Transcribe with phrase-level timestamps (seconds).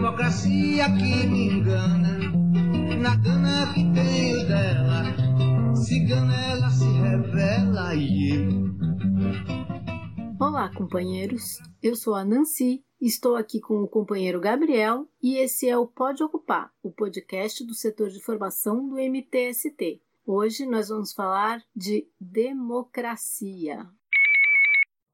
[0.00, 2.18] democracia que me engana,
[3.02, 8.48] na gana que tenho dela, cigana ela se revela e eu.
[10.40, 11.58] Olá, companheiros.
[11.82, 16.22] Eu sou a Nancy, estou aqui com o companheiro Gabriel e esse é o Pode
[16.22, 20.00] Ocupar, o podcast do setor de formação do MTST.
[20.24, 23.86] Hoje nós vamos falar de democracia.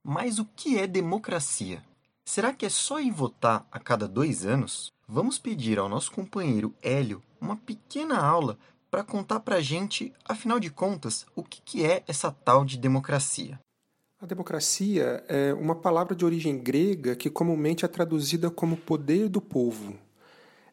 [0.04, 1.82] Mas o que é democracia?
[2.28, 4.92] Será que é só ir votar a cada dois anos?
[5.08, 8.58] Vamos pedir ao nosso companheiro Hélio uma pequena aula
[8.90, 13.60] para contar para a gente, afinal de contas, o que é essa tal de democracia.
[14.20, 19.40] A democracia é uma palavra de origem grega que comumente é traduzida como poder do
[19.40, 19.96] povo.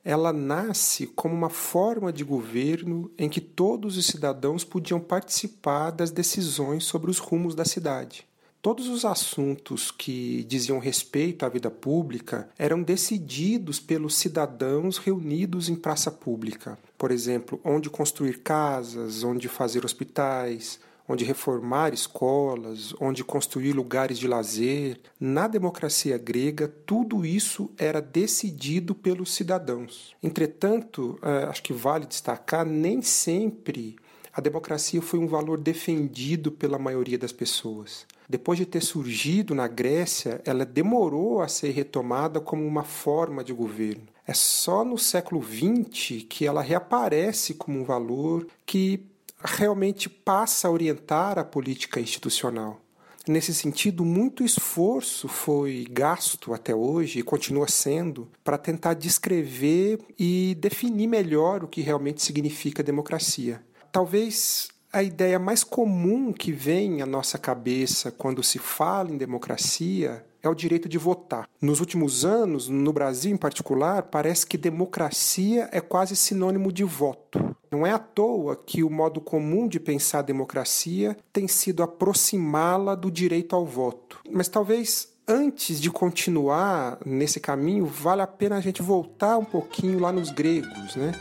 [0.04, 6.10] Ela nasce como uma forma de governo em que todos os cidadãos podiam participar das
[6.10, 8.28] decisões sobre os rumos da cidade.
[8.64, 15.76] Todos os assuntos que diziam respeito à vida pública eram decididos pelos cidadãos reunidos em
[15.76, 16.80] praça pública.
[16.98, 24.30] Por exemplo, onde construir casas, onde fazer hospitais, onde reformar escolas, onde construir lugares de
[24.30, 24.98] lazer.
[25.20, 30.16] Na democracia grega, tudo isso era decidido pelos cidadãos.
[30.24, 33.98] Entretanto, eh, acho que vale destacar, nem sempre
[34.34, 38.08] a democracia foi um valor defendido pela maioria das pessoas.
[38.28, 43.54] Depois de ter surgido na Grécia, ela demorou a ser retomada como uma forma de
[43.54, 44.08] governo.
[44.26, 49.06] É só no século XX que ela reaparece como um valor que
[49.44, 52.80] realmente passa a orientar a política institucional.
[53.28, 60.58] Nesse sentido, muito esforço foi gasto até hoje e continua sendo para tentar descrever e
[60.60, 63.62] definir melhor o que realmente significa democracia.
[63.94, 70.26] Talvez a ideia mais comum que vem à nossa cabeça quando se fala em democracia
[70.42, 71.48] é o direito de votar.
[71.62, 77.56] Nos últimos anos, no Brasil em particular, parece que democracia é quase sinônimo de voto.
[77.70, 82.96] Não é à toa que o modo comum de pensar a democracia tem sido aproximá-la
[82.96, 84.22] do direito ao voto.
[84.28, 90.00] Mas talvez antes de continuar nesse caminho, vale a pena a gente voltar um pouquinho
[90.00, 91.12] lá nos gregos, né?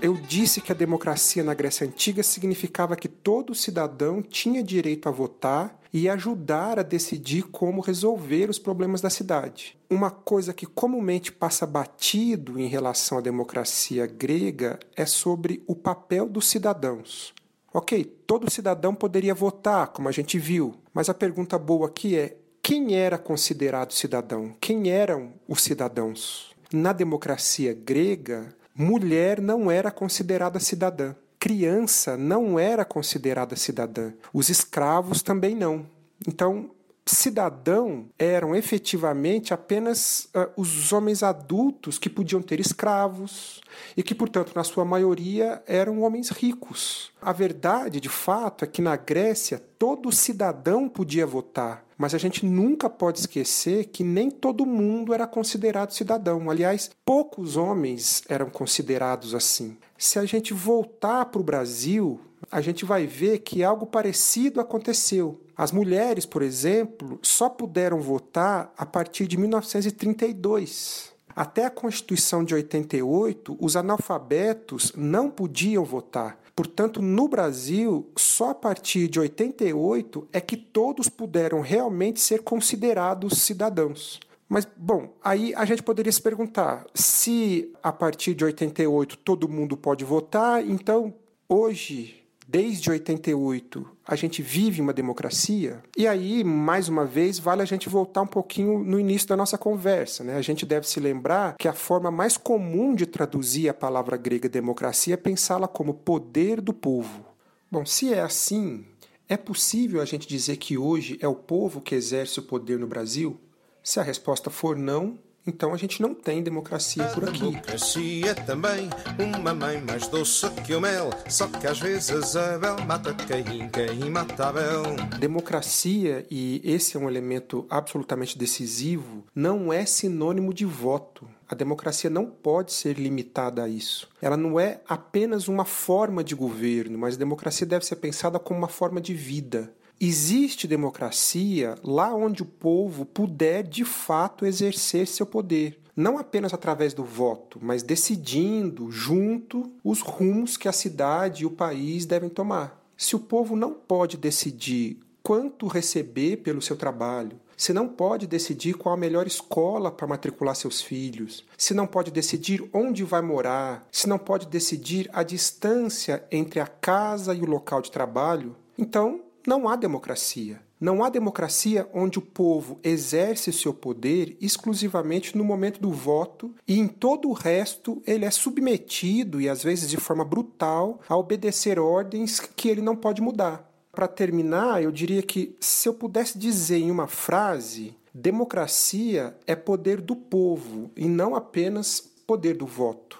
[0.00, 5.12] Eu disse que a democracia na Grécia Antiga significava que todo cidadão tinha direito a
[5.12, 9.76] votar e ajudar a decidir como resolver os problemas da cidade.
[9.90, 16.28] Uma coisa que comumente passa batido em relação à democracia grega é sobre o papel
[16.28, 17.34] dos cidadãos.
[17.74, 22.36] Ok, todo cidadão poderia votar, como a gente viu, mas a pergunta boa aqui é:
[22.62, 24.54] quem era considerado cidadão?
[24.60, 26.54] Quem eram os cidadãos?
[26.72, 31.14] Na democracia grega, mulher não era considerada cidadã.
[31.40, 34.12] Criança não era considerada cidadã.
[34.32, 35.84] Os escravos também não.
[36.26, 36.70] Então,
[37.04, 43.60] cidadão eram efetivamente apenas uh, os homens adultos que podiam ter escravos
[43.96, 47.10] e que, portanto, na sua maioria eram homens ricos.
[47.20, 52.44] A verdade, de fato, é que na Grécia todo cidadão podia votar, mas a gente
[52.44, 56.50] nunca pode esquecer que nem todo mundo era considerado cidadão.
[56.50, 59.76] Aliás, poucos homens eram considerados assim.
[59.96, 65.40] Se a gente voltar para o Brasil, a gente vai ver que algo parecido aconteceu.
[65.56, 71.12] As mulheres, por exemplo, só puderam votar a partir de 1932.
[71.34, 76.38] Até a Constituição de 88, os analfabetos não podiam votar.
[76.58, 83.38] Portanto, no Brasil, só a partir de 88 é que todos puderam realmente ser considerados
[83.42, 84.18] cidadãos.
[84.48, 89.76] Mas, bom, aí a gente poderia se perguntar: se a partir de 88 todo mundo
[89.76, 91.14] pode votar, então
[91.48, 95.82] hoje desde 88 a gente vive uma democracia.
[95.94, 99.58] E aí, mais uma vez, vale a gente voltar um pouquinho no início da nossa
[99.58, 100.24] conversa.
[100.24, 100.34] Né?
[100.34, 104.48] A gente deve se lembrar que a forma mais comum de traduzir a palavra grega
[104.48, 107.26] democracia é pensá-la como poder do povo.
[107.70, 108.86] Bom, se é assim,
[109.28, 112.86] é possível a gente dizer que hoje é o povo que exerce o poder no
[112.86, 113.38] Brasil?
[113.82, 115.18] Se a resposta for não,
[115.48, 117.40] então a gente não tem democracia por aqui.
[117.40, 121.08] Democracia também, uma mãe mais doce que o mel.
[121.26, 124.82] Só que às vezes Abel mata quem, quem mata Abel.
[125.18, 131.26] Democracia, e esse é um elemento absolutamente decisivo, não é sinônimo de voto.
[131.48, 134.06] A democracia não pode ser limitada a isso.
[134.20, 138.58] Ela não é apenas uma forma de governo, mas a democracia deve ser pensada como
[138.58, 139.72] uma forma de vida.
[140.00, 145.80] Existe democracia lá onde o povo puder de fato exercer seu poder.
[145.96, 151.50] Não apenas através do voto, mas decidindo junto os rumos que a cidade e o
[151.50, 152.80] país devem tomar.
[152.96, 158.74] Se o povo não pode decidir quanto receber pelo seu trabalho, se não pode decidir
[158.74, 163.84] qual a melhor escola para matricular seus filhos, se não pode decidir onde vai morar,
[163.90, 169.22] se não pode decidir a distância entre a casa e o local de trabalho, então
[169.48, 170.60] não há democracia.
[170.78, 176.78] Não há democracia onde o povo exerce seu poder exclusivamente no momento do voto e
[176.78, 181.78] em todo o resto ele é submetido e às vezes de forma brutal a obedecer
[181.78, 183.66] ordens que ele não pode mudar.
[183.90, 189.98] Para terminar, eu diria que se eu pudesse dizer em uma frase, democracia é poder
[189.98, 193.18] do povo e não apenas poder do voto.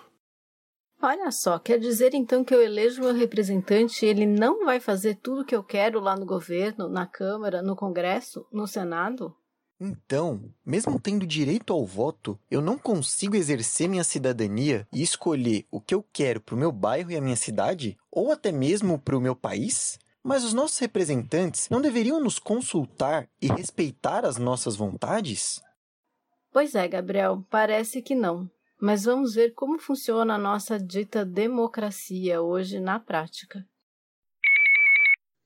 [1.00, 5.14] Olha só, quer dizer então que eu elejo meu representante e ele não vai fazer
[5.22, 9.32] tudo o que eu quero lá no governo, na Câmara, no Congresso, no Senado?
[9.80, 15.80] Então, mesmo tendo direito ao voto, eu não consigo exercer minha cidadania e escolher o
[15.80, 19.16] que eu quero para o meu bairro e a minha cidade, ou até mesmo para
[19.16, 20.00] o meu país?
[20.20, 25.62] Mas os nossos representantes não deveriam nos consultar e respeitar as nossas vontades?
[26.50, 28.50] Pois é, Gabriel, parece que não.
[28.80, 33.66] Mas vamos ver como funciona a nossa dita democracia hoje na prática.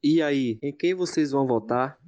[0.03, 1.99] E aí, em quem vocês vão votar?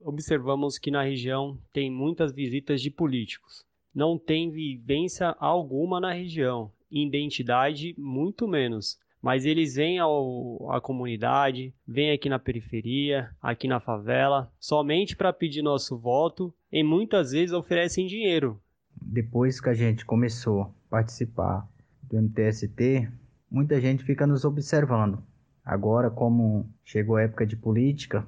[0.00, 3.64] Observamos que na região tem muitas visitas de políticos.
[3.92, 9.00] Não tem vivência alguma na região, identidade muito menos.
[9.20, 15.32] Mas eles vêm ao, à comunidade, vêm aqui na periferia, aqui na favela, somente para
[15.32, 18.62] pedir nosso voto e muitas vezes oferecem dinheiro,
[19.00, 21.68] depois que a gente começou a participar
[22.02, 23.08] do MTST,
[23.50, 25.22] muita gente fica nos observando.
[25.64, 28.26] Agora, como chegou a época de política,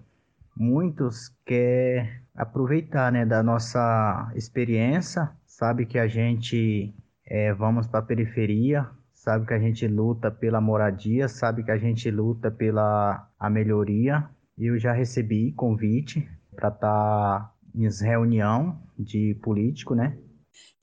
[0.57, 6.95] muitos querem aproveitar né, da nossa experiência, sabe que a gente
[7.27, 11.79] é, vamos para a periferia, sabe que a gente luta pela moradia, sabe que a
[11.79, 14.29] gente luta pela a melhoria.
[14.59, 20.17] Eu já recebi convite para estar tá em reunião de político, né?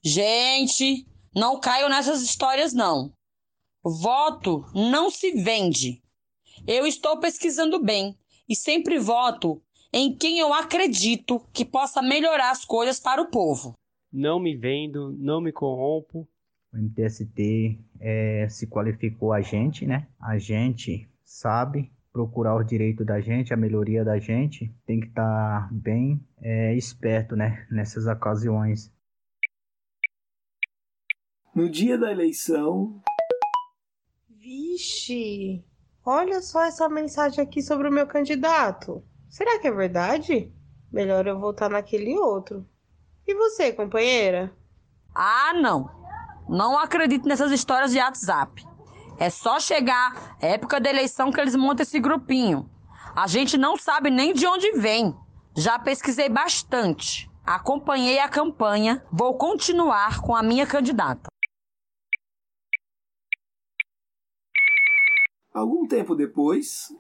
[0.04, 1.06] Gente,
[1.36, 3.14] não caio nessas histórias, não.
[3.84, 6.02] Voto não se vende.
[6.66, 8.18] Eu estou pesquisando bem
[8.50, 9.62] e sempre voto
[9.94, 13.74] em quem eu acredito que possa melhorar as coisas para o povo.
[14.12, 16.28] Não me vendo, não me corrompo.
[16.74, 20.08] O MTST é, se qualificou a gente, né?
[20.20, 25.68] A gente sabe procurar o direito da gente, a melhoria da gente, tem que estar
[25.68, 27.66] tá bem é, esperto, né?
[27.70, 28.92] Nessas ocasiões.
[31.58, 33.02] No dia da eleição.
[34.30, 35.66] Vixe!
[36.06, 39.04] Olha só essa mensagem aqui sobre o meu candidato.
[39.28, 40.54] Será que é verdade?
[40.92, 42.64] Melhor eu votar naquele outro.
[43.26, 44.56] E você, companheira?
[45.16, 45.90] Ah, não.
[46.48, 48.64] Não acredito nessas histórias de WhatsApp.
[49.18, 52.70] É só chegar época da eleição que eles montam esse grupinho.
[53.16, 55.18] A gente não sabe nem de onde vem.
[55.56, 57.28] Já pesquisei bastante.
[57.44, 59.04] Acompanhei a campanha.
[59.12, 61.28] Vou continuar com a minha candidata.
[65.58, 66.96] Algum tempo depois.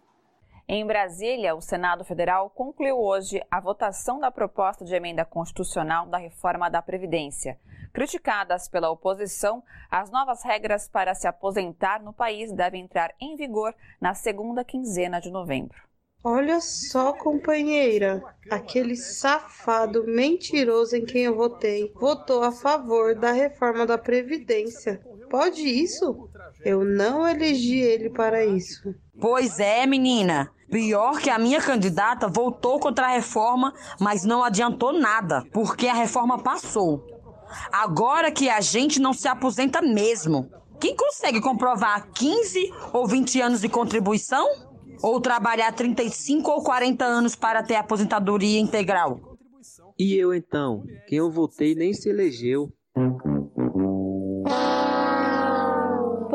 [0.67, 6.17] Em Brasília, o Senado Federal concluiu hoje a votação da proposta de emenda constitucional da
[6.17, 7.59] reforma da Previdência.
[7.93, 9.61] Criticadas pela oposição,
[9.91, 15.21] as novas regras para se aposentar no país devem entrar em vigor na segunda quinzena
[15.21, 15.77] de novembro.
[16.23, 23.85] Olha só, companheira, aquele safado mentiroso em quem eu votei votou a favor da reforma
[23.85, 24.99] da Previdência.
[25.29, 26.29] Pode isso?
[26.63, 28.93] Eu não elegi ele para isso.
[29.19, 30.51] Pois é, menina.
[30.69, 35.93] Pior que a minha candidata votou contra a reforma, mas não adiantou nada, porque a
[35.93, 37.05] reforma passou.
[37.71, 40.49] Agora que a gente não se aposenta mesmo.
[40.79, 44.45] Quem consegue comprovar 15 ou 20 anos de contribuição?
[45.01, 49.19] Ou trabalhar 35 ou 40 anos para ter aposentadoria integral?
[49.97, 50.83] E eu então?
[51.07, 52.71] Quem eu votei nem se elegeu.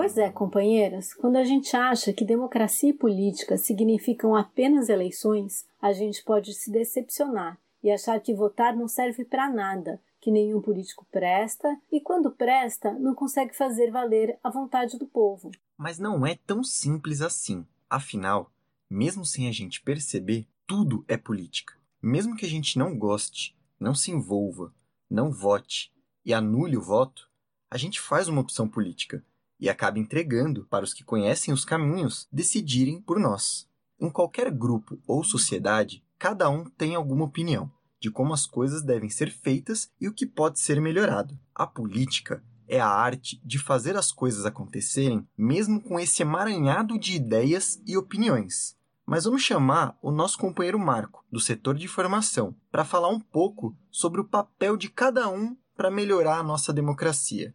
[0.02, 5.92] Pois é, companheiras, quando a gente acha que democracia e política significam apenas eleições, a
[5.92, 11.06] gente pode se decepcionar e achar que votar não serve para nada, que nenhum político
[11.08, 15.52] presta e, quando presta, não consegue fazer valer a vontade do povo.
[15.78, 17.64] Mas não é tão simples assim.
[17.88, 18.50] Afinal,
[18.90, 21.74] mesmo sem a gente perceber, tudo é política.
[22.02, 24.74] Mesmo que a gente não goste, não se envolva,
[25.08, 25.92] não vote
[26.24, 27.30] e anule o voto,
[27.70, 29.24] a gente faz uma opção política
[29.62, 33.68] e acaba entregando para os que conhecem os caminhos decidirem por nós.
[34.00, 39.08] Em qualquer grupo ou sociedade, cada um tem alguma opinião de como as coisas devem
[39.08, 41.38] ser feitas e o que pode ser melhorado.
[41.54, 47.14] A política é a arte de fazer as coisas acontecerem mesmo com esse emaranhado de
[47.14, 48.76] ideias e opiniões.
[49.06, 53.76] Mas vamos chamar o nosso companheiro Marco, do setor de formação, para falar um pouco
[53.92, 57.54] sobre o papel de cada um para melhorar a nossa democracia.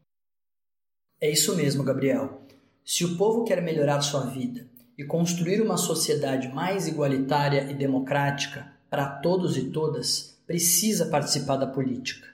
[1.19, 2.43] É isso mesmo, Gabriel.
[2.85, 8.67] Se o povo quer melhorar sua vida e construir uma sociedade mais igualitária e democrática
[8.87, 12.27] para todos e todas, precisa participar da política.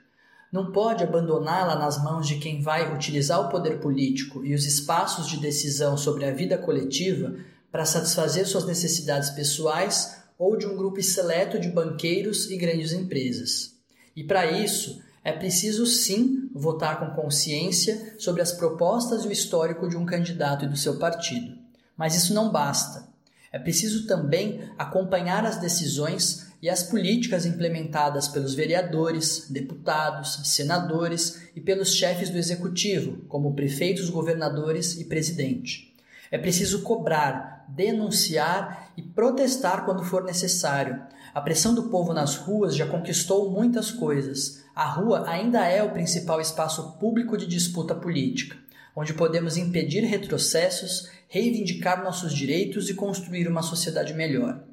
[0.52, 5.28] Não pode abandoná-la nas mãos de quem vai utilizar o poder político e os espaços
[5.28, 7.36] de decisão sobre a vida coletiva
[7.72, 13.78] para satisfazer suas necessidades pessoais ou de um grupo seleto de banqueiros e grandes empresas.
[14.16, 19.88] E para isso, é preciso sim votar com consciência sobre as propostas e o histórico
[19.88, 21.58] de um candidato e do seu partido.
[21.96, 23.08] Mas isso não basta.
[23.52, 31.62] É preciso também acompanhar as decisões e as políticas implementadas pelos vereadores, deputados, senadores e
[31.62, 35.94] pelos chefes do executivo, como prefeitos, governadores e presidente.
[36.32, 41.00] É preciso cobrar, denunciar e protestar quando for necessário.
[41.34, 45.92] A pressão do povo nas ruas já conquistou muitas coisas, a rua ainda é o
[45.92, 48.56] principal espaço público de disputa política,
[48.96, 54.64] onde podemos impedir retrocessos, reivindicar nossos direitos e construir uma sociedade melhor.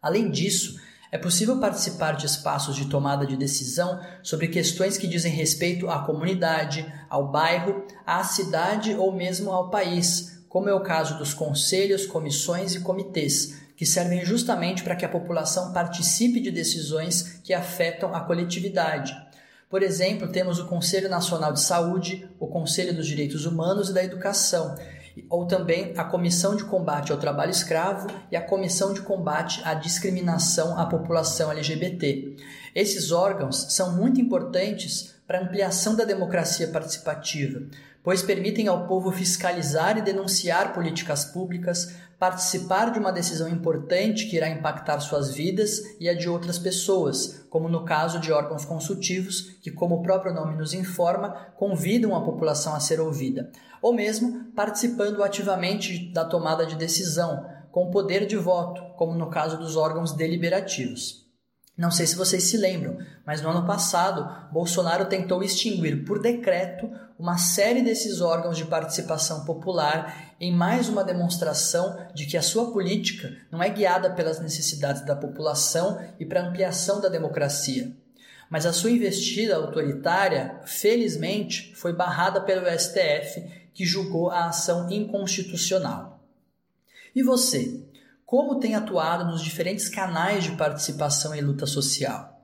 [0.00, 5.32] Além disso, é possível participar de espaços de tomada de decisão sobre questões que dizem
[5.32, 11.18] respeito à comunidade, ao bairro, à cidade ou mesmo ao país, como é o caso
[11.18, 17.40] dos conselhos, comissões e comitês, que servem justamente para que a população participe de decisões
[17.42, 19.12] que afetam a coletividade.
[19.68, 24.04] Por exemplo, temos o Conselho Nacional de Saúde, o Conselho dos Direitos Humanos e da
[24.04, 24.76] Educação,
[25.28, 29.74] ou também a Comissão de Combate ao Trabalho Escravo e a Comissão de Combate à
[29.74, 32.36] Discriminação à População LGBT.
[32.76, 37.66] Esses órgãos são muito importantes para a ampliação da democracia participativa,
[38.02, 44.36] pois permitem ao povo fiscalizar e denunciar políticas públicas, participar de uma decisão importante que
[44.36, 49.56] irá impactar suas vidas e a de outras pessoas, como no caso de órgãos consultivos,
[49.60, 54.44] que, como o próprio nome nos informa, convidam a população a ser ouvida, ou mesmo
[54.54, 60.12] participando ativamente da tomada de decisão, com poder de voto, como no caso dos órgãos
[60.12, 61.21] deliberativos.
[61.76, 66.90] Não sei se vocês se lembram, mas no ano passado, Bolsonaro tentou extinguir por decreto
[67.18, 72.72] uma série desses órgãos de participação popular em mais uma demonstração de que a sua
[72.72, 77.90] política não é guiada pelas necessidades da população e para ampliação da democracia.
[78.50, 86.20] Mas a sua investida autoritária, felizmente, foi barrada pelo STF, que julgou a ação inconstitucional.
[87.14, 87.82] E você?
[88.32, 92.42] Como tem atuado nos diferentes canais de participação em luta social.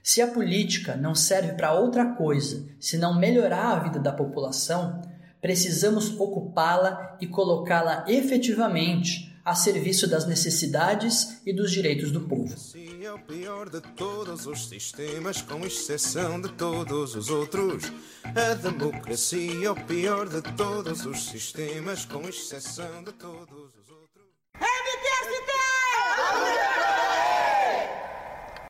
[0.00, 5.02] Se a política não serve para outra coisa senão melhorar a vida da população,
[5.40, 12.54] precisamos ocupá-la e colocá-la efetivamente a serviço das necessidades e dos direitos do povo.
[13.02, 17.92] É o pior de todos os sistemas, com exceção de todos os outros.
[18.22, 23.81] A democracia é o pior de todos os sistemas, com exceção de todos os